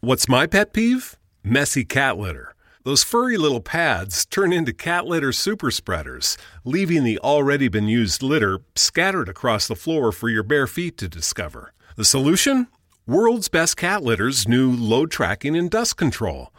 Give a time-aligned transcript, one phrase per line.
[0.00, 1.16] What's my pet peeve?
[1.42, 2.54] Messy cat litter.
[2.84, 8.22] Those furry little pads turn into cat litter super spreaders, leaving the already been used
[8.22, 11.72] litter scattered across the floor for your bare feet to discover.
[11.96, 12.68] The solution?
[13.06, 16.52] World's Best Cat Litter's new load tracking and dust control.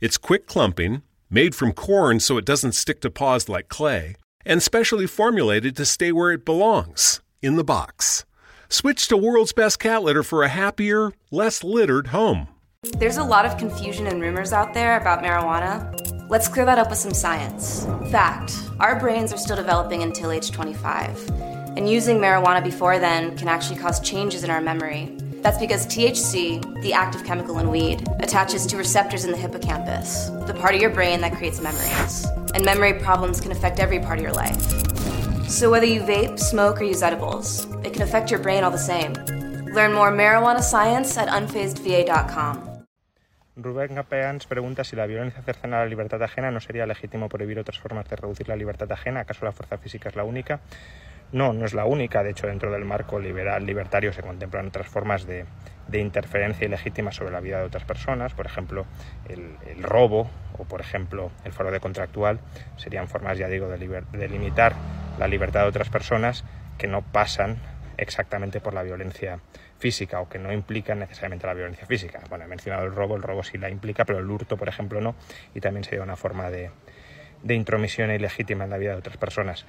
[0.00, 4.14] It's quick clumping, made from corn so it doesn't stick to paws like clay,
[4.46, 8.24] and specially formulated to stay where it belongs in the box.
[8.68, 12.48] Switch to World's Best Cat Litter for a happier, less littered home.
[12.92, 16.28] There's a lot of confusion and rumors out there about marijuana.
[16.28, 17.86] Let's clear that up with some science.
[18.10, 21.30] Fact our brains are still developing until age 25,
[21.76, 25.16] and using marijuana before then can actually cause changes in our memory.
[25.42, 30.54] That's because THC, the active chemical in weed, attaches to receptors in the hippocampus, the
[30.54, 32.26] part of your brain that creates memories.
[32.54, 34.60] And memory problems can affect every part of your life.
[35.48, 38.78] So whether you vape, smoke, or use edibles, it can affect your brain all the
[38.78, 39.12] same.
[39.74, 42.73] Learn more marijuana science at unfazedva.com.
[43.56, 47.60] Rubén Capeans pregunta si la violencia cercana a la libertad ajena no sería legítimo prohibir
[47.60, 49.20] otras formas de reducir la libertad ajena.
[49.20, 50.58] ¿Acaso la fuerza física es la única?
[51.30, 52.24] No, no es la única.
[52.24, 55.44] De hecho, dentro del marco liberal libertario se contemplan otras formas de,
[55.86, 58.34] de interferencia ilegítima sobre la vida de otras personas.
[58.34, 58.86] Por ejemplo,
[59.28, 62.40] el, robo o, por ejemplo, el fraude contractual
[62.76, 64.74] serían formas, ya digo, de, liber, de limitar
[65.16, 66.44] la libertad de otras personas
[66.76, 67.58] que no pasan
[67.98, 69.38] exactamente por la violencia
[69.84, 72.22] física o que no implican necesariamente la violencia física.
[72.30, 75.02] Bueno, he mencionado el robo, el robo sí la implica, pero el hurto, por ejemplo,
[75.02, 75.14] no,
[75.54, 76.70] y también sería una forma de,
[77.42, 79.66] de intromisión ilegítima en la vida de otras personas.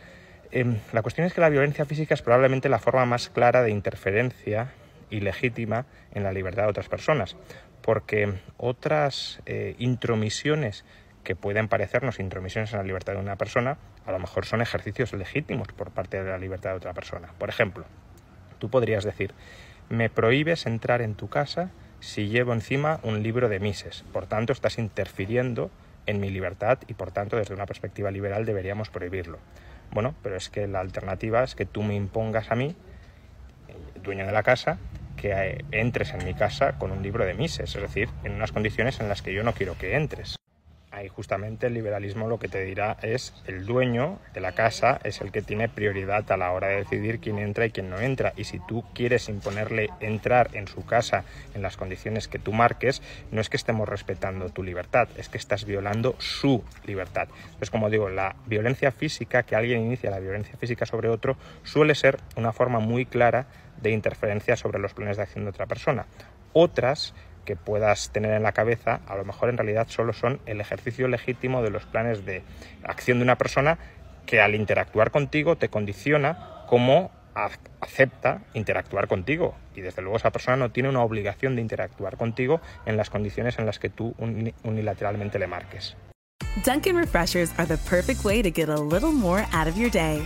[0.52, 3.72] Eh, la cuestión es que la violencia física es probablemente la forma más clara de
[3.72, 4.72] interferencia
[5.10, 7.36] ilegítima en la libertad de otras personas,
[7.82, 10.86] porque otras eh, intromisiones
[11.26, 15.12] que pueden parecernos intromisiones en la libertad de una persona, a lo mejor son ejercicios
[15.12, 17.34] legítimos por parte de la libertad de otra persona.
[17.38, 17.84] Por ejemplo,
[18.60, 19.34] tú podrías decir,
[19.90, 24.04] me prohíbes entrar en tu casa si llevo encima un libro de Mises.
[24.14, 25.72] Por tanto, estás interfiriendo
[26.06, 29.40] en mi libertad y por tanto, desde una perspectiva liberal, deberíamos prohibirlo.
[29.92, 32.76] Bueno, pero es que la alternativa es que tú me impongas a mí,
[34.04, 34.78] dueño de la casa,
[35.16, 39.00] que entres en mi casa con un libro de Mises, es decir, en unas condiciones
[39.00, 40.36] en las que yo no quiero que entres.
[40.96, 45.20] Ahí justamente el liberalismo lo que te dirá es el dueño de la casa es
[45.20, 48.32] el que tiene prioridad a la hora de decidir quién entra y quién no entra.
[48.38, 53.02] Y si tú quieres imponerle entrar en su casa en las condiciones que tú marques,
[53.30, 57.28] no es que estemos respetando tu libertad, es que estás violando su libertad.
[57.44, 61.94] Entonces, como digo, la violencia física, que alguien inicia la violencia física sobre otro, suele
[61.94, 63.48] ser una forma muy clara
[63.82, 66.06] de interferencia sobre los planes de acción de otra persona.
[66.54, 67.14] Otras
[67.46, 71.08] que puedas tener en la cabeza, a lo mejor en realidad solo son el ejercicio
[71.08, 72.44] legítimo de los planes de
[72.84, 73.78] acción de una persona
[74.26, 77.12] que al interactuar contigo te condiciona como
[77.82, 82.62] acepta interactuar contigo y desde luego esa persona no tiene una obligación de interactuar contigo
[82.86, 84.16] en las condiciones en las que tú
[84.64, 85.96] unilateralmente le marques.
[86.66, 90.26] Dunkin' Refreshers are the perfect way to get a little more out of your day.